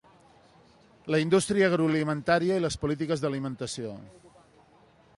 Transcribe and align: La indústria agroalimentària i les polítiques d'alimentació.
La 1.15 1.19
indústria 1.25 1.69
agroalimentària 1.71 2.59
i 2.61 2.65
les 2.65 2.81
polítiques 2.87 3.25
d'alimentació. 3.27 3.97